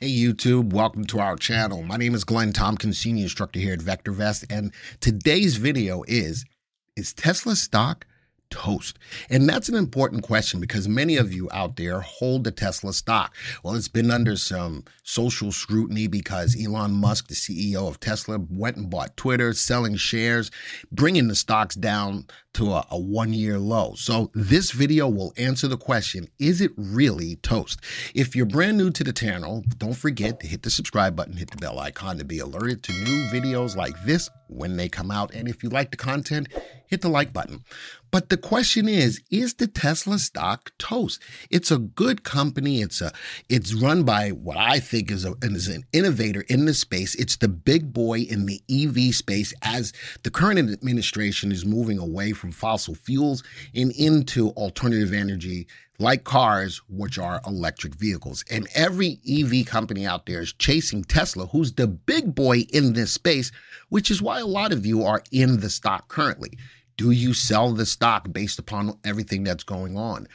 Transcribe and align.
Hey 0.00 0.10
YouTube, 0.10 0.72
welcome 0.72 1.04
to 1.06 1.18
our 1.18 1.34
channel. 1.34 1.82
My 1.82 1.96
name 1.96 2.14
is 2.14 2.22
Glenn 2.22 2.52
Tompkins, 2.52 2.98
Senior 2.98 3.24
Instructor 3.24 3.58
here 3.58 3.72
at 3.72 3.80
VectorVest, 3.80 4.46
and 4.48 4.72
today's 5.00 5.56
video 5.56 6.04
is 6.06 6.44
Is 6.94 7.12
Tesla 7.12 7.56
stock 7.56 8.06
toast? 8.48 9.00
And 9.28 9.48
that's 9.48 9.68
an 9.68 9.74
important 9.74 10.22
question 10.22 10.60
because 10.60 10.86
many 10.86 11.16
of 11.16 11.32
you 11.32 11.48
out 11.52 11.74
there 11.74 11.98
hold 11.98 12.44
the 12.44 12.52
Tesla 12.52 12.92
stock. 12.92 13.34
Well, 13.64 13.74
it's 13.74 13.88
been 13.88 14.12
under 14.12 14.36
some 14.36 14.84
social 15.02 15.50
scrutiny 15.50 16.06
because 16.06 16.56
Elon 16.56 16.92
Musk, 16.92 17.26
the 17.26 17.34
CEO 17.34 17.88
of 17.88 17.98
Tesla, 17.98 18.38
went 18.50 18.76
and 18.76 18.88
bought 18.88 19.16
Twitter, 19.16 19.52
selling 19.52 19.96
shares, 19.96 20.52
bringing 20.92 21.26
the 21.26 21.34
stocks 21.34 21.74
down 21.74 22.28
to 22.58 22.72
a, 22.72 22.84
a 22.90 22.98
one 22.98 23.32
year 23.32 23.56
low. 23.58 23.94
So 23.94 24.30
this 24.34 24.72
video 24.72 25.08
will 25.08 25.32
answer 25.36 25.68
the 25.68 25.76
question, 25.76 26.28
is 26.40 26.60
it 26.60 26.72
really 26.76 27.36
toast? 27.36 27.80
If 28.14 28.34
you're 28.34 28.46
brand 28.46 28.76
new 28.76 28.90
to 28.90 29.04
the 29.04 29.12
channel, 29.12 29.64
don't 29.76 29.94
forget 29.94 30.40
to 30.40 30.46
hit 30.48 30.64
the 30.64 30.70
subscribe 30.70 31.14
button, 31.14 31.36
hit 31.36 31.52
the 31.52 31.56
bell 31.56 31.78
icon 31.78 32.18
to 32.18 32.24
be 32.24 32.40
alerted 32.40 32.82
to 32.82 32.92
new 32.92 33.28
videos 33.30 33.76
like 33.76 33.94
this 34.04 34.28
when 34.48 34.76
they 34.76 34.88
come 34.88 35.10
out. 35.10 35.32
And 35.34 35.46
if 35.46 35.62
you 35.62 35.68
like 35.68 35.92
the 35.92 35.96
content, 35.96 36.48
hit 36.86 37.02
the 37.02 37.08
like 37.08 37.32
button. 37.32 37.62
But 38.10 38.30
the 38.30 38.38
question 38.38 38.88
is, 38.88 39.20
is 39.30 39.54
the 39.54 39.66
Tesla 39.66 40.18
stock 40.18 40.72
toast? 40.78 41.20
It's 41.50 41.70
a 41.70 41.78
good 41.78 42.24
company. 42.24 42.80
It's 42.80 43.02
a 43.02 43.12
it's 43.50 43.74
run 43.74 44.04
by 44.04 44.30
what 44.30 44.56
I 44.56 44.80
think 44.80 45.10
is, 45.10 45.26
a, 45.26 45.34
is 45.42 45.68
an 45.68 45.84
innovator 45.92 46.40
in 46.48 46.64
the 46.64 46.72
space. 46.72 47.14
It's 47.16 47.36
the 47.36 47.48
big 47.48 47.92
boy 47.92 48.20
in 48.20 48.46
the 48.46 48.62
EV 48.70 49.14
space 49.14 49.52
as 49.62 49.92
the 50.22 50.30
current 50.30 50.58
administration 50.58 51.52
is 51.52 51.66
moving 51.66 51.98
away 51.98 52.32
from 52.32 52.47
fossil 52.54 52.94
fuels 52.94 53.42
and 53.74 53.92
into 53.92 54.50
alternative 54.50 55.12
energy 55.12 55.66
like 55.98 56.24
cars, 56.24 56.80
which 56.88 57.18
are 57.18 57.40
electric 57.46 57.94
vehicles. 57.94 58.44
And 58.50 58.68
every 58.74 59.18
EV 59.28 59.66
company 59.66 60.06
out 60.06 60.26
there 60.26 60.40
is 60.40 60.52
chasing 60.52 61.02
Tesla, 61.04 61.46
who's 61.46 61.72
the 61.72 61.88
big 61.88 62.34
boy 62.34 62.60
in 62.72 62.92
this 62.92 63.12
space, 63.12 63.50
which 63.88 64.10
is 64.10 64.22
why 64.22 64.38
a 64.38 64.46
lot 64.46 64.72
of 64.72 64.86
you 64.86 65.04
are 65.04 65.22
in 65.32 65.60
the 65.60 65.70
stock 65.70 66.08
currently. 66.08 66.56
Do 66.96 67.10
you 67.10 67.34
sell 67.34 67.72
the 67.72 67.86
stock 67.86 68.32
based 68.32 68.58
upon 68.58 68.98
everything 69.04 69.44
that's 69.44 69.64
going 69.64 69.96
on? 69.96 70.28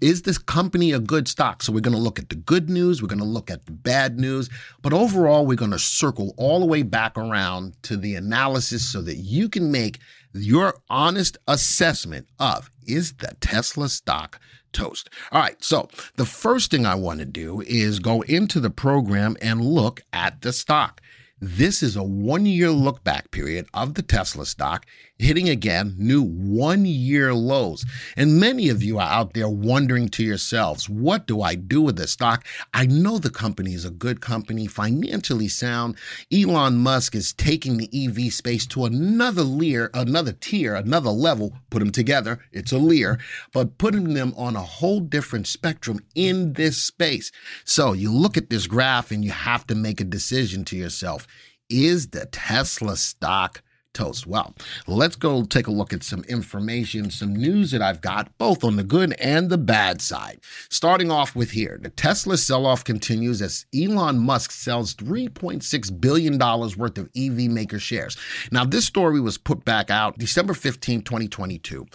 Is 0.00 0.22
this 0.22 0.38
company 0.38 0.92
a 0.92 0.98
good 0.98 1.28
stock? 1.28 1.62
So 1.62 1.72
we're 1.72 1.80
going 1.80 1.96
to 1.96 2.00
look 2.00 2.18
at 2.18 2.30
the 2.30 2.34
good 2.34 2.70
news, 2.70 3.02
we're 3.02 3.08
going 3.08 3.18
to 3.18 3.24
look 3.24 3.50
at 3.50 3.66
the 3.66 3.72
bad 3.72 4.18
news, 4.18 4.48
but 4.80 4.94
overall, 4.94 5.44
we're 5.44 5.56
going 5.56 5.72
to 5.72 5.78
circle 5.78 6.34
all 6.38 6.58
the 6.58 6.66
way 6.66 6.82
back 6.82 7.18
around 7.18 7.74
to 7.82 7.96
the 7.96 8.14
analysis 8.14 8.90
so 8.90 9.02
that 9.02 9.16
you 9.16 9.48
can 9.48 9.70
make 9.70 9.98
your 10.32 10.74
honest 10.88 11.38
assessment 11.48 12.28
of 12.38 12.70
is 12.86 13.14
the 13.14 13.36
Tesla 13.40 13.88
stock 13.88 14.40
toast. 14.72 15.10
All 15.32 15.40
right, 15.40 15.62
so 15.62 15.88
the 16.16 16.26
first 16.26 16.70
thing 16.70 16.86
I 16.86 16.94
want 16.94 17.20
to 17.20 17.26
do 17.26 17.60
is 17.62 17.98
go 17.98 18.22
into 18.22 18.60
the 18.60 18.70
program 18.70 19.36
and 19.42 19.60
look 19.60 20.00
at 20.12 20.42
the 20.42 20.52
stock. 20.52 21.00
This 21.42 21.82
is 21.82 21.96
a 21.96 22.02
one 22.02 22.44
year 22.44 22.70
look 22.70 23.02
back 23.02 23.30
period 23.30 23.64
of 23.72 23.94
the 23.94 24.02
Tesla 24.02 24.44
stock, 24.44 24.84
hitting 25.18 25.48
again 25.48 25.94
new 25.96 26.22
one 26.22 26.84
year 26.84 27.32
lows. 27.32 27.86
And 28.14 28.38
many 28.38 28.68
of 28.68 28.82
you 28.82 28.98
are 28.98 29.08
out 29.08 29.32
there 29.32 29.48
wondering 29.48 30.10
to 30.10 30.22
yourselves, 30.22 30.86
what 30.86 31.26
do 31.26 31.40
I 31.40 31.54
do 31.54 31.80
with 31.80 31.96
this 31.96 32.10
stock? 32.10 32.46
I 32.74 32.84
know 32.84 33.16
the 33.16 33.30
company 33.30 33.72
is 33.72 33.86
a 33.86 33.90
good 33.90 34.20
company, 34.20 34.66
financially 34.66 35.48
sound. 35.48 35.96
Elon 36.30 36.76
Musk 36.76 37.14
is 37.14 37.32
taking 37.32 37.78
the 37.78 37.88
EV 37.90 38.34
space 38.34 38.66
to 38.66 38.84
another 38.84 39.42
leer, 39.42 39.90
another 39.94 40.32
tier, 40.32 40.74
another 40.74 41.08
level. 41.08 41.54
Put 41.70 41.78
them 41.78 41.90
together, 41.90 42.40
it's 42.52 42.72
a 42.72 42.78
leer, 42.78 43.18
but 43.54 43.78
putting 43.78 44.12
them 44.12 44.34
on 44.36 44.56
a 44.56 44.60
whole 44.60 45.00
different 45.00 45.46
spectrum 45.46 46.00
in 46.14 46.52
this 46.52 46.82
space. 46.82 47.32
So 47.64 47.94
you 47.94 48.12
look 48.12 48.36
at 48.36 48.50
this 48.50 48.66
graph 48.66 49.10
and 49.10 49.24
you 49.24 49.30
have 49.30 49.66
to 49.68 49.74
make 49.74 50.02
a 50.02 50.04
decision 50.04 50.66
to 50.66 50.76
yourself 50.76 51.26
is 51.70 52.08
the 52.08 52.26
Tesla 52.26 52.96
stock 52.96 53.62
toast? 53.92 54.26
Well, 54.26 54.54
let's 54.86 55.16
go 55.16 55.44
take 55.44 55.66
a 55.66 55.72
look 55.72 55.92
at 55.92 56.02
some 56.02 56.24
information, 56.24 57.10
some 57.10 57.34
news 57.34 57.70
that 57.72 57.82
I've 57.82 58.00
got, 58.00 58.36
both 58.38 58.64
on 58.64 58.76
the 58.76 58.84
good 58.84 59.12
and 59.20 59.50
the 59.50 59.58
bad 59.58 60.00
side. 60.00 60.40
Starting 60.68 61.10
off 61.10 61.34
with 61.34 61.50
here, 61.50 61.78
the 61.80 61.90
Tesla 61.90 62.36
sell 62.36 62.66
off 62.66 62.84
continues 62.84 63.42
as 63.42 63.66
Elon 63.74 64.18
Musk 64.18 64.52
sells 64.52 64.94
$3.6 64.94 66.00
billion 66.00 66.38
worth 66.38 66.98
of 66.98 67.08
EV 67.16 67.50
maker 67.50 67.78
shares. 67.78 68.16
Now, 68.50 68.64
this 68.64 68.84
story 68.84 69.20
was 69.20 69.38
put 69.38 69.64
back 69.64 69.90
out 69.90 70.18
December 70.18 70.54
15, 70.54 71.02
2022. 71.02 71.86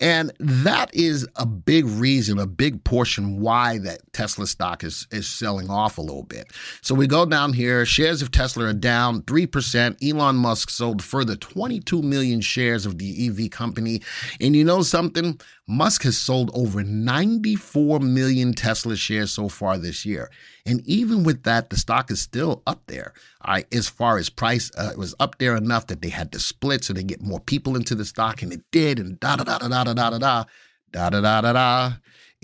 And 0.00 0.32
that 0.38 0.94
is 0.94 1.26
a 1.36 1.46
big 1.46 1.86
reason, 1.86 2.38
a 2.38 2.46
big 2.46 2.82
portion 2.84 3.40
why 3.40 3.78
that 3.78 4.00
Tesla 4.12 4.46
stock 4.46 4.84
is, 4.84 5.06
is 5.10 5.28
selling 5.28 5.70
off 5.70 5.98
a 5.98 6.02
little 6.02 6.22
bit. 6.22 6.52
So 6.80 6.94
we 6.94 7.06
go 7.06 7.26
down 7.26 7.52
here, 7.52 7.84
shares 7.86 8.22
of 8.22 8.30
Tesla 8.30 8.66
are 8.66 8.72
down 8.72 9.22
3%. 9.22 9.96
Elon 10.02 10.36
Musk 10.36 10.70
sold 10.70 11.02
further 11.02 11.36
22 11.44 12.00
million 12.00 12.40
shares 12.40 12.86
of 12.86 12.98
the 12.98 13.28
EV 13.28 13.50
company. 13.50 14.00
And 14.40 14.56
you 14.56 14.64
know 14.64 14.80
something? 14.82 15.38
Musk 15.68 16.02
has 16.04 16.16
sold 16.16 16.50
over 16.54 16.82
94 16.82 18.00
million 18.00 18.54
Tesla 18.54 18.96
shares 18.96 19.30
so 19.30 19.48
far 19.48 19.76
this 19.76 20.06
year. 20.06 20.30
And 20.64 20.80
even 20.86 21.22
with 21.22 21.42
that, 21.42 21.68
the 21.68 21.76
stock 21.76 22.10
is 22.10 22.20
still 22.20 22.62
up 22.66 22.82
there. 22.86 23.12
Right, 23.46 23.66
as 23.74 23.88
far 23.88 24.16
as 24.16 24.30
price, 24.30 24.70
uh, 24.78 24.90
it 24.92 24.98
was 24.98 25.14
up 25.20 25.36
there 25.38 25.54
enough 25.54 25.86
that 25.88 26.00
they 26.00 26.08
had 26.08 26.32
to 26.32 26.40
split 26.40 26.82
so 26.82 26.94
they 26.94 27.02
get 27.02 27.20
more 27.20 27.40
people 27.40 27.76
into 27.76 27.94
the 27.94 28.06
stock, 28.06 28.40
and 28.40 28.50
it 28.52 28.62
did. 28.70 28.98
And 28.98 29.20
da 29.20 29.36
da 29.36 29.44
da 29.44 29.58
da 29.58 29.68
da 29.68 29.84
da 29.84 29.94
da 29.94 30.18
da 30.18 30.44
da 30.92 31.10
da 31.10 31.20
da 31.20 31.40
da 31.42 31.52
da. 31.52 31.92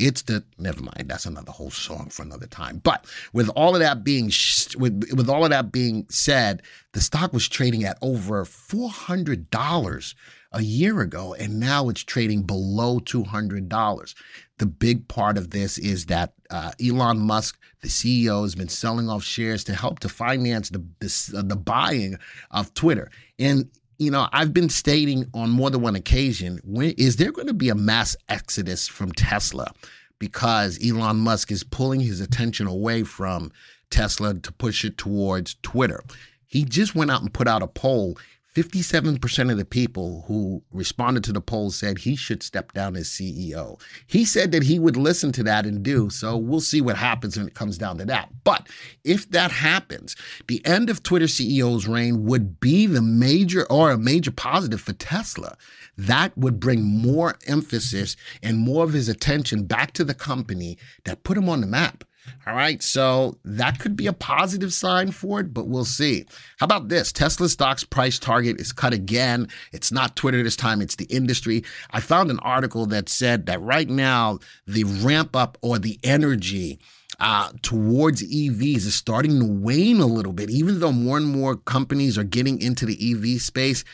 It's 0.01 0.23
the 0.23 0.43
never 0.59 0.81
mind. 0.81 1.05
That's 1.07 1.27
another 1.27 1.53
whole 1.53 1.71
song 1.71 2.09
for 2.09 2.23
another 2.23 2.47
time. 2.47 2.79
But 2.79 3.05
with 3.33 3.51
all 3.51 3.75
of 3.75 3.81
that 3.81 4.03
being 4.03 4.31
sh- 4.31 4.75
with 4.77 5.05
with 5.15 5.29
all 5.29 5.45
of 5.45 5.51
that 5.51 5.71
being 5.71 6.07
said, 6.09 6.63
the 6.93 7.01
stock 7.01 7.33
was 7.33 7.47
trading 7.49 7.85
at 7.85 7.99
over 8.01 8.45
four 8.47 8.89
hundred 8.89 9.51
dollars 9.51 10.15
a 10.53 10.63
year 10.63 11.01
ago, 11.01 11.35
and 11.35 11.61
now 11.61 11.89
it's 11.91 12.03
trading 12.03 12.43
below 12.43 12.99
two 12.99 13.25
hundred 13.25 13.69
dollars. 13.69 14.15
The 14.57 14.67
big 14.67 15.07
part 15.07 15.37
of 15.37 15.51
this 15.51 15.77
is 15.79 16.07
that 16.07 16.33
uh, 16.51 16.73
Elon 16.85 17.19
Musk, 17.19 17.59
the 17.83 17.89
CEO, 17.89 18.43
has 18.43 18.55
been 18.55 18.69
selling 18.69 19.09
off 19.11 19.23
shares 19.23 19.65
to 19.65 19.75
help 19.75 20.01
to 20.01 20.09
finance 20.09 20.71
the 20.71 20.83
the, 21.01 21.35
uh, 21.37 21.43
the 21.43 21.57
buying 21.57 22.19
of 22.51 22.73
Twitter. 22.73 23.11
And 23.39 23.69
you 24.01 24.11
know, 24.11 24.29
I've 24.33 24.55
been 24.55 24.71
stating 24.71 25.27
on 25.35 25.51
more 25.51 25.69
than 25.69 25.83
one 25.83 25.95
occasion, 25.95 26.59
when, 26.65 26.93
is 26.97 27.17
there 27.17 27.31
going 27.31 27.49
to 27.49 27.55
be 27.55 27.69
a 27.69 27.75
mass 27.75 28.17
exodus 28.31 28.89
from 28.89 29.13
Tesla 29.13 29.71
because 30.19 30.79
Elon 30.83 31.19
Musk 31.19 31.53
is 31.53 31.63
pulling 31.63 32.01
his 32.01 32.19
attention 32.19 32.67
away 32.67 33.03
from 33.03 33.53
Tesla 33.91 34.33
to 34.35 34.53
push 34.53 34.87
it 34.87 34.97
towards 34.97 35.57
Twitter? 35.63 36.03
He 36.47 36.65
just 36.65 36.95
went 36.95 37.11
out 37.11 37.21
and 37.21 37.33
put 37.33 37.47
out 37.47 37.63
a 37.63 37.67
poll 37.67 38.17
57% 38.63 39.51
of 39.51 39.57
the 39.57 39.65
people 39.65 40.25
who 40.29 40.63
responded 40.71 41.25
to 41.25 41.33
the 41.33 41.41
poll 41.41 41.71
said 41.71 41.97
he 41.97 42.15
should 42.15 42.43
step 42.43 42.73
down 42.73 42.95
as 42.95 43.09
CEO. 43.09 43.81
He 44.07 44.27
said 44.27 44.53
that 44.53 44.65
he 44.65 44.79
would 44.79 44.97
listen 44.97 45.33
to 45.33 45.43
that 45.45 45.65
and 45.65 45.83
do, 45.83 46.11
so 46.11 46.37
we'll 46.37 46.61
see 46.61 46.83
what 46.83 46.97
happens 46.97 47.39
when 47.39 47.47
it 47.47 47.55
comes 47.55 47.79
down 47.79 47.97
to 47.99 48.05
that. 48.05 48.29
But 48.45 48.69
if 49.03 49.31
that 49.31 49.51
happens, 49.51 50.15
the 50.47 50.65
end 50.67 50.91
of 50.91 51.03
Twitter 51.03 51.25
CEO's 51.25 51.89
reign 51.89 52.27
would 52.27 52.61
be 52.61 52.87
the 52.87 53.03
major 53.03 53.65
or 53.73 53.91
a 53.91 53.99
major 53.99 54.31
positive 54.31 54.83
for 54.83 54.93
Tesla. 54.93 55.57
That 55.97 56.37
would 56.37 56.61
bring 56.61 56.83
more 56.83 57.39
emphasis 57.47 58.15
and 58.43 58.59
more 58.59 58.85
of 58.85 58.93
his 58.93 59.09
attention 59.09 59.65
back 59.65 59.93
to 59.95 60.05
the 60.05 60.15
company 60.15 60.77
that 61.05 61.25
put 61.25 61.39
him 61.39 61.49
on 61.49 61.63
the 61.63 61.67
map. 61.67 62.05
All 62.47 62.55
right, 62.55 62.83
so 62.83 63.39
that 63.45 63.79
could 63.79 63.97
be 63.97 64.07
a 64.07 64.13
positive 64.13 64.73
sign 64.73 65.11
for 65.11 65.41
it, 65.41 65.53
but 65.53 65.69
we'll 65.69 65.85
see. 65.85 66.25
How 66.59 66.65
about 66.65 66.89
this? 66.89 67.13
Tesla 67.13 67.49
stock's 67.49 67.85
price 67.85 68.19
target 68.19 68.61
is 68.61 68.73
cut 68.73 68.93
again. 68.93 69.49
It's 69.73 69.93
not 69.93 70.17
Twitter 70.17 70.43
this 70.43 70.57
time, 70.57 70.81
it's 70.81 70.97
the 70.97 71.07
industry. 71.07 71.65
I 71.91 72.01
found 72.01 72.31
an 72.31 72.39
article 72.41 72.87
that 72.87 73.09
said 73.09 73.47
that 73.47 73.61
right 73.61 73.89
now, 73.89 74.39
the 74.67 74.85
ramp 74.85 75.35
up 75.37 75.59
or 75.63 75.79
the 75.79 75.99
energy 76.03 76.79
uh, 77.21 77.53
towards 77.63 78.23
EVs 78.23 78.87
is 78.87 78.95
starting 78.95 79.39
to 79.39 79.47
wane 79.47 80.01
a 80.01 80.07
little 80.07 80.33
bit. 80.33 80.51
Even 80.51 80.81
though 80.81 80.93
more 80.93 81.19
and 81.19 81.27
more 81.27 81.57
companies 81.57 82.17
are 82.17 82.25
getting 82.25 82.61
into 82.61 82.87
the 82.87 83.13
EV 83.13 83.41
space, 83.41 83.85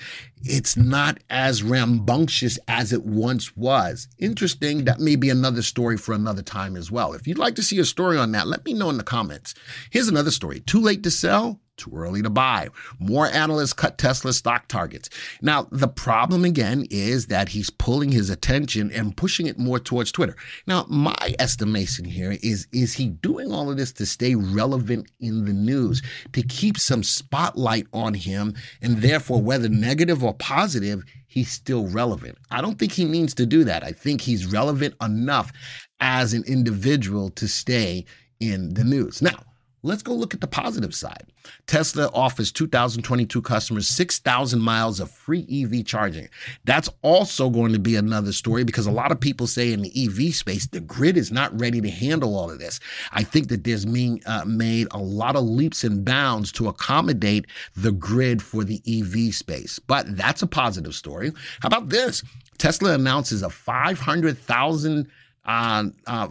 it's 0.43 0.76
not 0.76 1.19
as 1.28 1.62
rambunctious 1.62 2.58
as 2.69 2.93
it 2.93 3.05
once 3.05 3.56
was. 3.56 4.08
Interesting. 4.19 4.84
That 4.84 5.00
may 5.00 5.17
be 5.17 5.31
another 5.31 5.62
story 5.62 5.96
for 5.96 6.12
another 6.12 6.43
time 6.43 6.76
as 6.76 6.90
well. 6.90 7.14
If 7.14 7.26
you'd 7.26 7.38
like 7.38 7.56
to 7.56 7.62
see 7.62 7.78
a 7.81 7.84
story 7.84 8.17
on 8.17 8.32
that, 8.32 8.46
let 8.46 8.64
me 8.64 8.75
know 8.75 8.90
in 8.90 8.96
the 8.96 9.02
comments. 9.02 9.55
Here's 9.90 10.08
another 10.08 10.31
story. 10.31 10.61
Too 10.61 10.81
late 10.81 11.02
to 11.02 11.11
sell? 11.11 11.61
Too 11.76 11.90
early 11.94 12.23
to 12.23 12.31
buy. 12.31 12.69
More 12.99 13.26
analysts 13.26 13.73
cut 13.73 13.99
Tesla 13.99 14.32
stock 14.32 14.69
targets. 14.69 15.08
Now, 15.43 15.69
the 15.70 15.88
problem 15.88 16.44
again 16.44 16.87
is 16.90 17.26
that 17.26 17.49
he's 17.49 17.70
pulling 17.70 18.12
his 18.12 18.31
attention 18.31 18.90
and 18.93 19.17
pushing 19.17 19.46
it 19.46 19.58
more 19.58 19.78
towards 19.78 20.12
Twitter. 20.12 20.37
Now, 20.67 20.87
my 20.88 21.34
estimation 21.38 22.05
here 22.05 22.37
is 22.43 22.67
is 22.73 22.94
he 22.94 23.08
doing 23.08 23.52
all 23.52 23.70
of 23.70 23.76
this 23.76 23.93
to 23.94 24.06
stay 24.06 24.34
relevant 24.34 25.11
in 25.20 25.44
the 25.44 25.52
news, 25.52 26.02
to 26.32 26.43
keep 26.43 26.78
some 26.78 27.02
spotlight 27.02 27.87
on 27.93 28.14
him, 28.14 28.55
and 28.82 28.99
therefore, 28.99 29.43
whether 29.43 29.69
negative 29.69 30.25
or 30.25 30.34
positive, 30.34 31.02
he's 31.26 31.50
still 31.50 31.87
relevant. 31.88 32.38
I 32.50 32.61
don't 32.61 32.79
think 32.79 32.93
he 32.93 33.05
means 33.05 33.34
to 33.34 33.46
do 33.46 33.64
that. 33.64 33.84
I 33.84 33.93
think 33.93 34.20
he's 34.20 34.46
relevant 34.46 34.94
enough 35.02 35.52
as 36.00 36.32
an 36.32 36.44
individual 36.46 37.31
to 37.31 37.49
stay 37.49 38.05
in 38.40 38.75
the 38.75 38.84
news. 38.84 39.22
Now, 39.22 39.43
Let's 39.86 40.02
go 40.02 40.12
look 40.14 40.34
at 40.34 40.40
the 40.40 40.48
positive 40.48 40.94
side. 40.94 41.26
Tesla 41.68 42.10
offers 42.12 42.50
2022 42.50 43.40
customers 43.40 43.86
6,000 43.86 44.60
miles 44.60 44.98
of 44.98 45.10
free 45.10 45.46
EV 45.48 45.86
charging. 45.86 46.28
That's 46.64 46.88
also 47.02 47.48
going 47.48 47.72
to 47.72 47.78
be 47.78 47.94
another 47.94 48.32
story 48.32 48.64
because 48.64 48.86
a 48.86 48.90
lot 48.90 49.12
of 49.12 49.20
people 49.20 49.46
say 49.46 49.72
in 49.72 49.82
the 49.82 49.92
EV 49.96 50.34
space, 50.34 50.66
the 50.66 50.80
grid 50.80 51.16
is 51.16 51.30
not 51.30 51.58
ready 51.58 51.80
to 51.80 51.88
handle 51.88 52.36
all 52.36 52.50
of 52.50 52.58
this. 52.58 52.80
I 53.12 53.22
think 53.22 53.46
that 53.48 53.62
there's 53.62 53.84
being 53.84 54.20
uh, 54.26 54.44
made 54.44 54.88
a 54.90 54.98
lot 54.98 55.36
of 55.36 55.44
leaps 55.44 55.84
and 55.84 56.04
bounds 56.04 56.50
to 56.52 56.66
accommodate 56.66 57.46
the 57.76 57.92
grid 57.92 58.42
for 58.42 58.64
the 58.64 58.82
EV 58.88 59.34
space. 59.34 59.78
But 59.78 60.16
that's 60.16 60.42
a 60.42 60.48
positive 60.48 60.96
story. 60.96 61.30
How 61.60 61.68
about 61.68 61.90
this? 61.90 62.24
Tesla 62.58 62.94
announces 62.94 63.42
a 63.42 63.50
500,000 63.50 65.08
uh, 65.46 65.84
uh, 66.08 66.28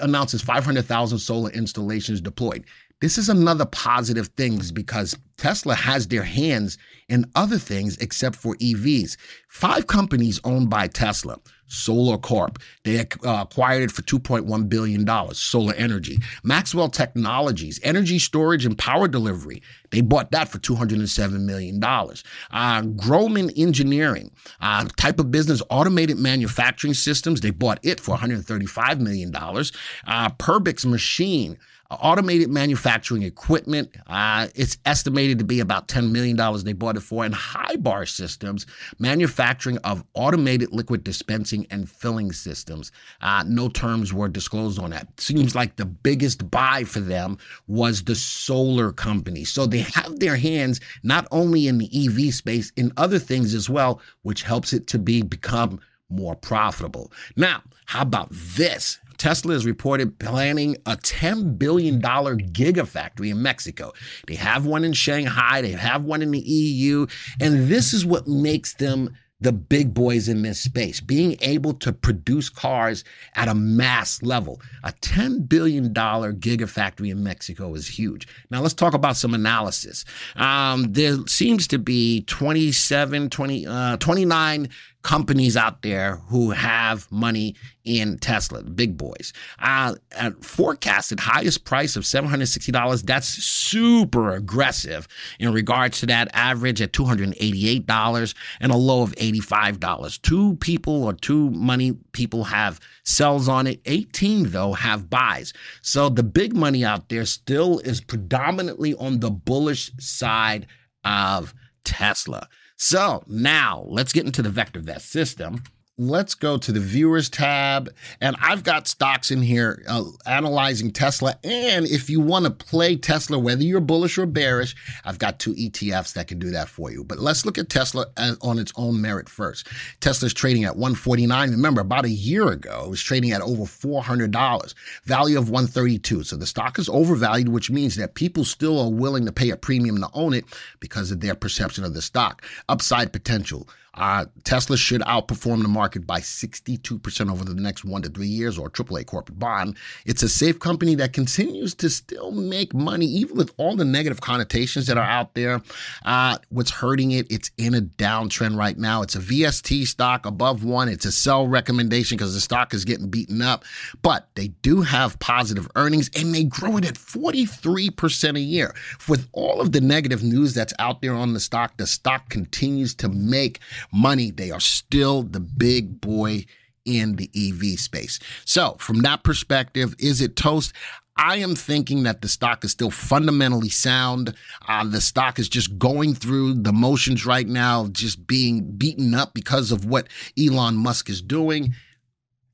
announces 0.00 0.42
500,000 0.42 1.18
solar 1.18 1.50
installations 1.50 2.20
deployed. 2.20 2.64
This 3.00 3.16
is 3.16 3.28
another 3.28 3.64
positive 3.64 4.26
thing 4.28 4.60
because 4.72 5.16
Tesla 5.36 5.74
has 5.74 6.08
their 6.08 6.24
hands 6.24 6.78
in 7.08 7.30
other 7.36 7.58
things 7.58 7.96
except 7.98 8.34
for 8.34 8.56
EVs. 8.56 9.16
Five 9.48 9.86
companies 9.86 10.40
owned 10.42 10.68
by 10.68 10.88
Tesla. 10.88 11.38
Solar 11.68 12.18
Corp. 12.18 12.58
They 12.82 12.98
uh, 13.00 13.04
acquired 13.24 13.84
it 13.84 13.92
for 13.92 14.02
$2.1 14.02 14.68
billion. 14.68 15.06
Solar 15.34 15.74
Energy. 15.74 16.18
Maxwell 16.42 16.88
Technologies, 16.88 17.78
energy 17.82 18.18
storage 18.18 18.64
and 18.66 18.76
power 18.76 19.06
delivery. 19.06 19.62
They 19.90 20.00
bought 20.00 20.30
that 20.32 20.48
for 20.48 20.58
$207 20.58 21.40
million. 21.44 21.82
Uh, 21.84 22.82
Grohmann 22.82 23.52
Engineering, 23.56 24.30
uh, 24.60 24.86
type 24.96 25.20
of 25.20 25.30
business, 25.30 25.62
automated 25.70 26.18
manufacturing 26.18 26.94
systems. 26.94 27.42
They 27.42 27.50
bought 27.50 27.78
it 27.82 28.00
for 28.00 28.16
$135 28.16 29.00
million. 29.00 29.34
Uh, 29.36 30.30
Perbix 30.30 30.84
Machine, 30.84 31.58
automated 31.90 32.50
manufacturing 32.50 33.22
equipment. 33.22 33.96
Uh, 34.06 34.48
it's 34.54 34.76
estimated 34.84 35.38
to 35.38 35.44
be 35.44 35.60
about 35.60 35.88
$10 35.88 36.10
million 36.10 36.36
they 36.64 36.72
bought 36.72 36.96
it 36.96 37.00
for. 37.00 37.24
And 37.24 37.34
Hibar 37.34 38.08
Systems, 38.08 38.66
manufacturing 38.98 39.78
of 39.78 40.04
automated 40.14 40.72
liquid 40.72 41.02
dispensing 41.02 41.66
and 41.70 41.88
filling 41.88 42.32
systems. 42.32 42.92
Uh, 43.22 43.44
no 43.46 43.68
terms 43.68 44.12
were 44.12 44.28
disclosed 44.28 44.78
on 44.78 44.90
that. 44.90 45.08
Seems 45.18 45.54
like 45.54 45.76
the 45.76 45.86
biggest 45.86 46.50
buy 46.50 46.84
for 46.84 47.00
them 47.00 47.38
was 47.66 48.04
the 48.04 48.14
solar 48.14 48.92
company. 48.92 49.44
So 49.44 49.64
they 49.64 49.80
have 49.80 50.18
their 50.18 50.36
hands 50.36 50.80
not 51.02 51.26
only 51.30 51.68
in 51.68 51.78
the 51.78 51.90
EV 52.06 52.34
space, 52.34 52.70
in 52.76 52.92
other 52.96 53.18
things 53.18 53.54
as 53.54 53.70
well, 53.70 54.00
which 54.22 54.42
helps 54.42 54.72
it 54.72 54.86
to 54.88 54.98
be 54.98 55.22
become 55.22 55.80
more 56.10 56.34
profitable. 56.34 57.12
Now, 57.36 57.62
how 57.86 58.02
about 58.02 58.28
this? 58.30 58.98
Tesla 59.18 59.54
is 59.54 59.66
reported 59.66 60.18
planning 60.18 60.76
a 60.86 60.96
$10 60.96 61.58
billion 61.58 62.00
gigafactory 62.00 63.30
in 63.30 63.42
Mexico. 63.42 63.92
They 64.26 64.36
have 64.36 64.64
one 64.64 64.84
in 64.84 64.92
Shanghai, 64.92 65.60
they 65.60 65.72
have 65.72 66.04
one 66.04 66.22
in 66.22 66.30
the 66.30 66.38
EU, 66.38 67.06
and 67.40 67.68
this 67.68 67.92
is 67.92 68.06
what 68.06 68.28
makes 68.28 68.74
them 68.74 69.16
the 69.40 69.52
big 69.52 69.94
boys 69.94 70.28
in 70.28 70.42
this 70.42 70.60
space, 70.60 71.00
being 71.00 71.36
able 71.42 71.72
to 71.72 71.92
produce 71.92 72.48
cars 72.48 73.04
at 73.36 73.46
a 73.46 73.54
mass 73.54 74.20
level. 74.22 74.60
A 74.82 74.92
$10 74.92 75.48
billion 75.48 75.94
gigafactory 75.94 77.10
in 77.10 77.22
Mexico 77.22 77.74
is 77.74 77.86
huge. 77.86 78.26
Now, 78.50 78.60
let's 78.62 78.74
talk 78.74 78.94
about 78.94 79.16
some 79.16 79.34
analysis. 79.34 80.04
Um, 80.36 80.92
there 80.92 81.18
seems 81.26 81.68
to 81.68 81.78
be 81.78 82.22
27, 82.22 83.30
20, 83.30 83.66
uh, 83.66 83.96
29 83.98 84.68
companies 85.02 85.56
out 85.56 85.82
there 85.82 86.16
who 86.28 86.50
have 86.50 87.10
money 87.10 87.54
in 87.84 88.18
Tesla, 88.18 88.62
big 88.62 88.96
boys. 88.96 89.32
Uh, 89.58 89.94
at 90.12 90.44
forecasted 90.44 91.20
highest 91.20 91.64
price 91.64 91.96
of 91.96 92.02
$760, 92.02 93.02
that's 93.04 93.28
super 93.28 94.30
aggressive 94.30 95.06
in 95.38 95.52
regards 95.52 96.00
to 96.00 96.06
that 96.06 96.28
average 96.34 96.82
at 96.82 96.92
$288 96.92 98.34
and 98.60 98.72
a 98.72 98.76
low 98.76 99.02
of 99.02 99.14
$85. 99.14 100.20
Two 100.22 100.56
people 100.56 101.04
or 101.04 101.14
two 101.14 101.50
money 101.50 101.92
people 102.12 102.44
have 102.44 102.80
sells 103.04 103.48
on 103.48 103.66
it. 103.66 103.80
18, 103.86 104.50
though, 104.50 104.72
have 104.72 105.08
buys. 105.08 105.52
So 105.80 106.08
the 106.08 106.22
big 106.22 106.54
money 106.54 106.84
out 106.84 107.08
there 107.08 107.24
still 107.24 107.78
is 107.80 108.00
predominantly 108.00 108.94
on 108.94 109.20
the 109.20 109.30
bullish 109.30 109.90
side 109.98 110.66
of 111.04 111.54
Tesla. 111.84 112.48
So 112.78 113.24
now 113.26 113.84
let's 113.88 114.12
get 114.12 114.24
into 114.24 114.40
the 114.40 114.48
VectorVest 114.50 115.00
system 115.00 115.64
let's 115.98 116.34
go 116.34 116.56
to 116.56 116.72
the 116.72 116.80
viewers 116.80 117.28
tab. 117.28 117.92
And 118.20 118.36
I've 118.40 118.62
got 118.62 118.86
stocks 118.86 119.30
in 119.30 119.42
here 119.42 119.82
uh, 119.88 120.04
analyzing 120.26 120.92
Tesla. 120.92 121.36
And 121.44 121.86
if 121.86 122.08
you 122.08 122.20
want 122.20 122.44
to 122.44 122.50
play 122.50 122.96
Tesla, 122.96 123.38
whether 123.38 123.62
you're 123.62 123.80
bullish 123.80 124.16
or 124.16 124.26
bearish, 124.26 124.74
I've 125.04 125.18
got 125.18 125.40
two 125.40 125.54
ETFs 125.54 126.14
that 126.14 126.28
can 126.28 126.38
do 126.38 126.50
that 126.50 126.68
for 126.68 126.90
you. 126.90 127.04
But 127.04 127.18
let's 127.18 127.44
look 127.44 127.58
at 127.58 127.68
Tesla 127.68 128.06
on 128.40 128.58
its 128.58 128.72
own 128.76 129.00
merit 129.00 129.28
first. 129.28 129.66
Tesla's 130.00 130.32
trading 130.32 130.64
at 130.64 130.76
149. 130.76 131.50
Remember, 131.50 131.80
about 131.80 132.04
a 132.04 132.10
year 132.10 132.48
ago, 132.48 132.84
it 132.86 132.90
was 132.90 133.02
trading 133.02 133.32
at 133.32 133.42
over 133.42 133.64
$400, 133.64 134.74
value 135.04 135.38
of 135.38 135.50
132. 135.50 136.22
So 136.22 136.36
the 136.36 136.46
stock 136.46 136.78
is 136.78 136.88
overvalued, 136.88 137.48
which 137.48 137.70
means 137.70 137.96
that 137.96 138.14
people 138.14 138.44
still 138.44 138.80
are 138.80 138.90
willing 138.90 139.26
to 139.26 139.32
pay 139.32 139.50
a 139.50 139.56
premium 139.56 139.98
to 139.98 140.08
own 140.14 140.32
it 140.34 140.44
because 140.78 141.10
of 141.10 141.20
their 141.20 141.34
perception 141.34 141.84
of 141.84 141.94
the 141.94 142.02
stock. 142.02 142.44
Upside 142.68 143.12
potential. 143.12 143.68
Uh, 143.98 144.26
Tesla 144.44 144.76
should 144.76 145.00
outperform 145.02 145.62
the 145.62 145.68
market 145.68 145.87
by 146.06 146.20
62% 146.20 147.30
over 147.30 147.44
the 147.44 147.54
next 147.54 147.84
one 147.84 148.02
to 148.02 148.08
three 148.08 148.26
years, 148.26 148.58
or 148.58 148.70
AAA 148.70 149.06
corporate 149.06 149.38
bond. 149.38 149.76
It's 150.06 150.22
a 150.22 150.28
safe 150.28 150.58
company 150.58 150.94
that 150.96 151.12
continues 151.12 151.74
to 151.76 151.90
still 151.90 152.30
make 152.30 152.74
money, 152.74 153.06
even 153.06 153.36
with 153.36 153.52
all 153.56 153.76
the 153.76 153.84
negative 153.84 154.20
connotations 154.20 154.86
that 154.86 154.98
are 154.98 155.04
out 155.04 155.34
there. 155.34 155.60
Uh, 156.04 156.38
what's 156.50 156.70
hurting 156.70 157.12
it? 157.12 157.26
It's 157.30 157.50
in 157.58 157.74
a 157.74 157.80
downtrend 157.80 158.56
right 158.56 158.76
now. 158.76 159.02
It's 159.02 159.14
a 159.14 159.20
VST 159.20 159.86
stock 159.86 160.26
above 160.26 160.64
one. 160.64 160.88
It's 160.88 161.04
a 161.04 161.12
sell 161.12 161.46
recommendation 161.46 162.16
because 162.16 162.34
the 162.34 162.40
stock 162.40 162.74
is 162.74 162.84
getting 162.84 163.08
beaten 163.08 163.42
up, 163.42 163.64
but 164.02 164.28
they 164.34 164.48
do 164.62 164.82
have 164.82 165.18
positive 165.18 165.68
earnings 165.76 166.10
and 166.16 166.34
they 166.34 166.44
grow 166.44 166.76
it 166.76 166.84
at 166.84 166.94
43% 166.94 168.36
a 168.36 168.40
year. 168.40 168.74
With 169.08 169.28
all 169.32 169.60
of 169.60 169.72
the 169.72 169.80
negative 169.80 170.22
news 170.22 170.54
that's 170.54 170.74
out 170.78 171.02
there 171.02 171.14
on 171.14 171.34
the 171.34 171.40
stock, 171.40 171.76
the 171.76 171.86
stock 171.86 172.28
continues 172.28 172.94
to 172.96 173.08
make 173.08 173.60
money, 173.92 174.30
they 174.30 174.50
are 174.50 174.60
still 174.60 175.22
the 175.22 175.40
big 175.40 175.77
boy 175.86 176.44
in 176.84 177.16
the 177.16 177.30
EV 177.36 177.78
space. 177.78 178.18
So, 178.44 178.76
from 178.78 179.00
that 179.00 179.22
perspective, 179.22 179.94
is 179.98 180.20
it 180.20 180.36
toast? 180.36 180.72
I 181.18 181.36
am 181.36 181.56
thinking 181.56 182.04
that 182.04 182.22
the 182.22 182.28
stock 182.28 182.64
is 182.64 182.70
still 182.70 182.92
fundamentally 182.92 183.70
sound. 183.70 184.34
Uh, 184.68 184.84
the 184.84 185.00
stock 185.00 185.38
is 185.40 185.48
just 185.48 185.76
going 185.76 186.14
through 186.14 186.54
the 186.62 186.72
motions 186.72 187.26
right 187.26 187.46
now, 187.46 187.88
just 187.88 188.26
being 188.26 188.70
beaten 188.76 189.14
up 189.14 189.34
because 189.34 189.72
of 189.72 189.84
what 189.84 190.08
Elon 190.38 190.76
Musk 190.76 191.10
is 191.10 191.20
doing. 191.20 191.74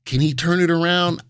Can 0.05 0.19
he 0.19 0.33
turn 0.33 0.59
it 0.59 0.71
around? 0.71 1.23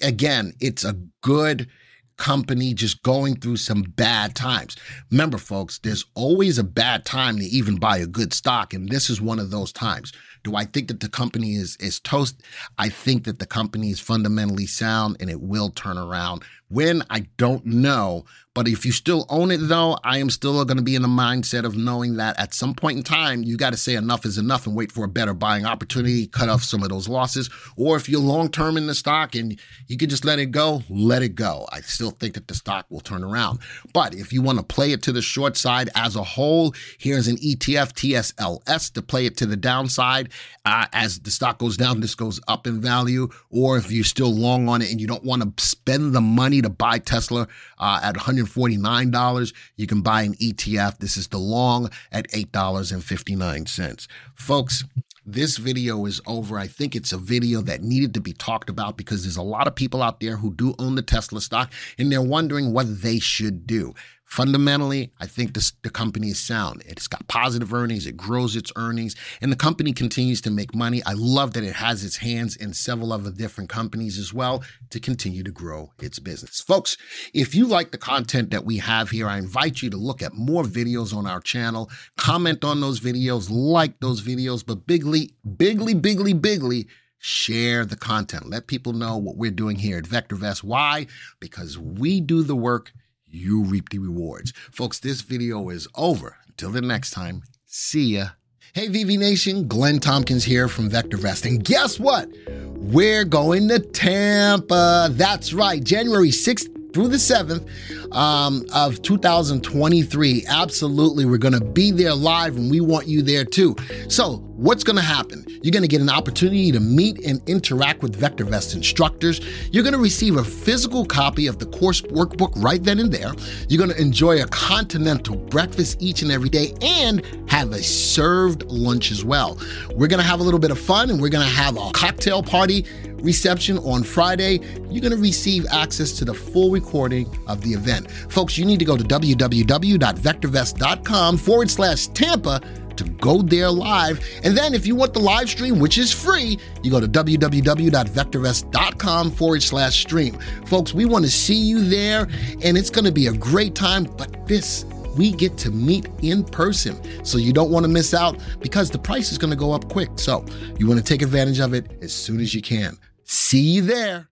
Again, 0.00 0.54
it's 0.60 0.84
a 0.84 0.98
good 1.22 1.68
company 2.16 2.72
just 2.72 3.02
going 3.02 3.36
through 3.36 3.56
some 3.56 3.82
bad 3.82 4.34
times. 4.34 4.76
Remember, 5.10 5.38
folks, 5.38 5.78
there's 5.78 6.04
always 6.14 6.58
a 6.58 6.64
bad 6.64 7.04
time 7.04 7.36
to 7.38 7.44
even 7.44 7.76
buy 7.76 7.98
a 7.98 8.06
good 8.06 8.32
stock, 8.32 8.72
and 8.72 8.88
this 8.88 9.10
is 9.10 9.20
one 9.20 9.38
of 9.38 9.50
those 9.50 9.72
times. 9.72 10.12
Do 10.42 10.56
I 10.56 10.64
think 10.64 10.88
that 10.88 11.00
the 11.00 11.08
company 11.08 11.54
is 11.54 11.76
is 11.76 12.00
toast? 12.00 12.42
I 12.78 12.88
think 12.88 13.24
that 13.24 13.38
the 13.38 13.46
company 13.46 13.90
is 13.90 14.00
fundamentally 14.00 14.66
sound 14.66 15.16
and 15.20 15.30
it 15.30 15.40
will 15.40 15.70
turn 15.70 15.98
around. 15.98 16.42
When 16.68 17.02
I 17.10 17.26
don't 17.36 17.64
know, 17.66 18.24
but 18.54 18.68
if 18.68 18.84
you 18.84 18.92
still 18.92 19.24
own 19.30 19.50
it 19.50 19.58
though, 19.58 19.96
I 20.04 20.18
am 20.18 20.28
still 20.28 20.62
going 20.64 20.76
to 20.76 20.82
be 20.82 20.94
in 20.94 21.02
the 21.02 21.08
mindset 21.08 21.64
of 21.64 21.74
knowing 21.74 22.16
that 22.16 22.38
at 22.38 22.52
some 22.52 22.74
point 22.74 22.98
in 22.98 23.02
time 23.02 23.42
you 23.42 23.56
got 23.56 23.70
to 23.70 23.78
say 23.78 23.94
enough 23.94 24.26
is 24.26 24.36
enough 24.36 24.66
and 24.66 24.76
wait 24.76 24.92
for 24.92 25.04
a 25.04 25.08
better 25.08 25.32
buying 25.32 25.64
opportunity, 25.64 26.26
cut 26.26 26.50
off 26.50 26.62
some 26.62 26.82
of 26.82 26.90
those 26.90 27.08
losses. 27.08 27.48
Or 27.76 27.96
if 27.96 28.10
you're 28.10 28.20
long 28.20 28.50
term 28.50 28.76
in 28.76 28.86
the 28.86 28.94
stock 28.94 29.34
and 29.34 29.58
you 29.86 29.96
can 29.96 30.10
just 30.10 30.26
let 30.26 30.38
it 30.38 30.50
go, 30.50 30.82
let 30.90 31.22
it 31.22 31.34
go. 31.34 31.66
I 31.72 31.80
still 31.80 32.10
think 32.10 32.34
that 32.34 32.46
the 32.46 32.54
stock 32.54 32.84
will 32.90 33.00
turn 33.00 33.24
around. 33.24 33.60
But 33.94 34.14
if 34.14 34.32
you 34.32 34.42
want 34.42 34.58
to 34.58 34.64
play 34.64 34.92
it 34.92 35.02
to 35.04 35.12
the 35.12 35.22
short 35.22 35.56
side 35.56 35.88
as 35.94 36.16
a 36.16 36.22
whole, 36.22 36.74
here's 36.98 37.28
an 37.28 37.36
ETF 37.36 37.92
TSLS 37.94 38.92
to 38.92 39.02
play 39.02 39.24
it 39.24 39.38
to 39.38 39.46
the 39.46 39.56
downside. 39.56 40.28
Uh, 40.66 40.86
as 40.92 41.18
the 41.20 41.30
stock 41.30 41.58
goes 41.58 41.78
down, 41.78 42.00
this 42.00 42.14
goes 42.14 42.38
up 42.48 42.66
in 42.66 42.82
value. 42.82 43.28
Or 43.48 43.78
if 43.78 43.90
you're 43.90 44.04
still 44.04 44.32
long 44.32 44.68
on 44.68 44.82
it 44.82 44.90
and 44.90 45.00
you 45.00 45.06
don't 45.06 45.24
want 45.24 45.56
to 45.56 45.64
spend 45.64 46.14
the 46.14 46.20
money 46.20 46.60
to 46.60 46.68
buy 46.68 46.98
Tesla 46.98 47.48
uh, 47.78 48.00
at 48.02 48.16
$149. 48.46 49.52
You 49.76 49.86
can 49.86 50.02
buy 50.02 50.22
an 50.22 50.34
ETF. 50.34 50.98
This 50.98 51.16
is 51.16 51.28
the 51.28 51.38
long 51.38 51.90
at 52.10 52.30
$8.59. 52.30 54.06
Folks, 54.34 54.84
this 55.24 55.56
video 55.56 56.04
is 56.06 56.20
over. 56.26 56.58
I 56.58 56.66
think 56.66 56.96
it's 56.96 57.12
a 57.12 57.18
video 57.18 57.60
that 57.62 57.82
needed 57.82 58.14
to 58.14 58.20
be 58.20 58.32
talked 58.32 58.68
about 58.68 58.96
because 58.96 59.22
there's 59.22 59.36
a 59.36 59.42
lot 59.42 59.68
of 59.68 59.76
people 59.76 60.02
out 60.02 60.18
there 60.20 60.36
who 60.36 60.52
do 60.52 60.74
own 60.78 60.96
the 60.96 61.02
Tesla 61.02 61.40
stock 61.40 61.72
and 61.98 62.10
they're 62.10 62.20
wondering 62.20 62.72
what 62.72 63.02
they 63.02 63.18
should 63.18 63.66
do. 63.66 63.94
Fundamentally, 64.32 65.12
I 65.20 65.26
think 65.26 65.52
this, 65.52 65.72
the 65.82 65.90
company 65.90 66.28
is 66.28 66.40
sound. 66.40 66.82
It's 66.86 67.06
got 67.06 67.28
positive 67.28 67.74
earnings, 67.74 68.06
it 68.06 68.16
grows 68.16 68.56
its 68.56 68.72
earnings, 68.76 69.14
and 69.42 69.52
the 69.52 69.56
company 69.56 69.92
continues 69.92 70.40
to 70.40 70.50
make 70.50 70.74
money. 70.74 71.02
I 71.04 71.12
love 71.12 71.52
that 71.52 71.64
it 71.64 71.74
has 71.74 72.02
its 72.02 72.16
hands 72.16 72.56
in 72.56 72.72
several 72.72 73.12
other 73.12 73.30
different 73.30 73.68
companies 73.68 74.18
as 74.18 74.32
well 74.32 74.64
to 74.88 74.98
continue 75.00 75.42
to 75.42 75.50
grow 75.50 75.92
its 76.00 76.18
business. 76.18 76.62
Folks, 76.62 76.96
if 77.34 77.54
you 77.54 77.66
like 77.66 77.90
the 77.90 77.98
content 77.98 78.52
that 78.52 78.64
we 78.64 78.78
have 78.78 79.10
here, 79.10 79.28
I 79.28 79.36
invite 79.36 79.82
you 79.82 79.90
to 79.90 79.98
look 79.98 80.22
at 80.22 80.32
more 80.32 80.62
videos 80.64 81.14
on 81.14 81.26
our 81.26 81.40
channel, 81.40 81.90
comment 82.16 82.64
on 82.64 82.80
those 82.80 83.00
videos, 83.00 83.50
like 83.50 84.00
those 84.00 84.22
videos, 84.22 84.64
but 84.64 84.86
bigly, 84.86 85.34
bigly, 85.58 85.92
bigly, 85.92 86.32
bigly, 86.32 86.88
share 87.18 87.84
the 87.84 87.96
content. 87.96 88.48
Let 88.48 88.66
people 88.66 88.94
know 88.94 89.18
what 89.18 89.36
we're 89.36 89.50
doing 89.50 89.76
here 89.76 89.98
at 89.98 90.04
VectorVest. 90.04 90.64
Why? 90.64 91.06
Because 91.38 91.78
we 91.78 92.22
do 92.22 92.42
the 92.42 92.56
work 92.56 92.94
you 93.32 93.62
reap 93.64 93.88
the 93.88 93.98
rewards. 93.98 94.52
Folks, 94.70 95.00
this 95.00 95.22
video 95.22 95.68
is 95.70 95.88
over. 95.94 96.36
Until 96.48 96.70
the 96.70 96.82
next 96.82 97.10
time, 97.10 97.42
see 97.66 98.16
ya. 98.16 98.26
Hey, 98.74 98.88
VV 98.88 99.18
Nation, 99.18 99.68
Glenn 99.68 99.98
Tompkins 99.98 100.44
here 100.44 100.68
from 100.68 100.88
VectorVest. 100.88 101.46
And 101.46 101.62
guess 101.62 101.98
what? 101.98 102.28
We're 102.76 103.24
going 103.24 103.68
to 103.68 103.78
Tampa. 103.78 105.08
That's 105.12 105.52
right, 105.52 105.82
January 105.82 106.30
6th 106.30 106.81
through 106.92 107.08
the 107.08 107.16
7th 107.16 107.66
um, 108.14 108.64
of 108.72 109.00
2023. 109.02 110.44
Absolutely, 110.48 111.24
we're 111.24 111.38
going 111.38 111.54
to 111.54 111.64
be 111.64 111.90
there 111.90 112.14
live 112.14 112.56
and 112.56 112.70
we 112.70 112.80
want 112.80 113.06
you 113.06 113.22
there 113.22 113.44
too. 113.44 113.74
So, 114.08 114.36
what's 114.56 114.84
going 114.84 114.96
to 114.96 115.02
happen? 115.02 115.44
You're 115.62 115.72
going 115.72 115.82
to 115.82 115.88
get 115.88 116.00
an 116.00 116.08
opportunity 116.08 116.70
to 116.72 116.80
meet 116.80 117.24
and 117.24 117.40
interact 117.48 118.02
with 118.02 118.20
VectorVest 118.20 118.74
instructors. 118.74 119.40
You're 119.70 119.82
going 119.82 119.94
to 119.94 119.98
receive 119.98 120.36
a 120.36 120.44
physical 120.44 121.04
copy 121.04 121.46
of 121.46 121.58
the 121.58 121.66
course 121.66 122.00
workbook 122.02 122.52
right 122.56 122.82
then 122.82 122.98
and 122.98 123.12
there. 123.12 123.32
You're 123.68 123.78
going 123.78 123.94
to 123.96 124.00
enjoy 124.00 124.42
a 124.42 124.46
continental 124.46 125.36
breakfast 125.36 126.00
each 126.00 126.22
and 126.22 126.30
every 126.30 126.48
day 126.48 126.74
and 126.82 127.24
have 127.48 127.72
a 127.72 127.82
served 127.82 128.64
lunch 128.64 129.10
as 129.10 129.24
well. 129.24 129.58
We're 129.94 130.08
going 130.08 130.22
to 130.22 130.26
have 130.26 130.40
a 130.40 130.42
little 130.42 130.60
bit 130.60 130.70
of 130.70 130.78
fun 130.78 131.10
and 131.10 131.20
we're 131.20 131.28
going 131.28 131.46
to 131.46 131.54
have 131.54 131.76
a 131.76 131.90
cocktail 131.92 132.42
party 132.42 132.84
reception 133.22 133.78
on 133.78 134.02
Friday. 134.02 134.58
You're 134.90 135.00
going 135.00 135.12
to 135.12 135.16
receive 135.16 135.64
access 135.70 136.12
to 136.12 136.24
the 136.24 136.34
full 136.34 136.70
recording 136.70 137.26
of 137.46 137.60
the 137.62 137.72
event. 137.72 138.10
Folks, 138.10 138.58
you 138.58 138.64
need 138.64 138.78
to 138.78 138.84
go 138.84 138.96
to 138.96 139.04
www.vectorvest.com 139.04 141.38
forward 141.38 141.70
slash 141.70 142.06
Tampa 142.08 142.60
to 142.96 143.04
go 143.04 143.42
there 143.42 143.70
live. 143.70 144.20
And 144.44 144.54
then 144.56 144.72
if 144.74 144.86
you 144.86 144.94
want 144.94 145.14
the 145.14 145.20
live 145.20 145.48
stream, 145.48 145.78
which 145.78 145.96
is 145.98 146.12
free, 146.12 146.58
you 146.82 146.90
go 146.90 147.00
to 147.00 147.08
www.vectorvest.com 147.08 149.30
forward 149.30 149.62
slash 149.62 150.02
stream. 150.02 150.36
Folks, 150.66 150.92
we 150.94 151.04
want 151.04 151.24
to 151.24 151.30
see 151.30 151.54
you 151.54 151.84
there, 151.84 152.26
and 152.62 152.76
it's 152.76 152.90
going 152.90 153.04
to 153.04 153.12
be 153.12 153.28
a 153.28 153.32
great 153.32 153.74
time. 153.74 154.04
But 154.04 154.46
this, 154.46 154.84
we 155.16 155.32
get 155.32 155.56
to 155.58 155.70
meet 155.70 156.08
in 156.22 156.44
person. 156.44 156.96
So 157.24 157.38
you 157.38 157.52
don't 157.52 157.70
want 157.70 157.84
to 157.84 157.88
miss 157.88 158.14
out 158.14 158.38
because 158.60 158.90
the 158.90 158.98
price 158.98 159.32
is 159.32 159.38
going 159.38 159.50
to 159.50 159.56
go 159.56 159.72
up 159.72 159.88
quick. 159.88 160.10
So 160.16 160.44
you 160.78 160.86
want 160.86 160.98
to 160.98 161.04
take 161.04 161.22
advantage 161.22 161.60
of 161.60 161.74
it 161.74 161.90
as 162.02 162.12
soon 162.12 162.40
as 162.40 162.54
you 162.54 162.62
can. 162.62 162.96
See 163.34 163.60
you 163.60 163.80
there. 163.80 164.28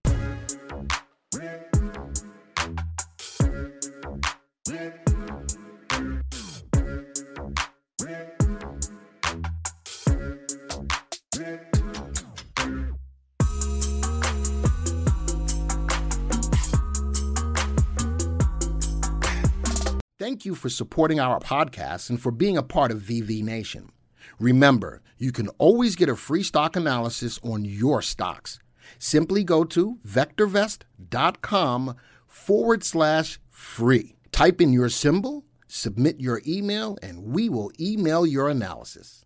Thank 20.19 20.45
you 20.45 20.53
for 20.53 20.69
supporting 20.69 21.19
our 21.19 21.39
podcast 21.39 22.11
and 22.11 22.21
for 22.21 22.29
being 22.29 22.55
a 22.55 22.61
part 22.61 22.91
of 22.91 22.99
VV 22.99 23.43
Nation. 23.43 23.91
Remember, 24.39 25.01
you 25.17 25.31
can 25.31 25.47
always 25.57 25.95
get 25.95 26.07
a 26.07 26.15
free 26.15 26.43
stock 26.43 26.75
analysis 26.75 27.39
on 27.43 27.65
your 27.65 28.03
stocks. 28.03 28.59
Simply 28.99 29.43
go 29.43 29.63
to 29.65 29.99
vectorvest.com 30.07 31.95
forward 32.27 32.83
slash 32.83 33.39
free. 33.49 34.15
Type 34.31 34.61
in 34.61 34.73
your 34.73 34.89
symbol, 34.89 35.45
submit 35.67 36.19
your 36.19 36.41
email, 36.47 36.97
and 37.01 37.33
we 37.33 37.49
will 37.49 37.71
email 37.79 38.25
your 38.25 38.49
analysis. 38.49 39.25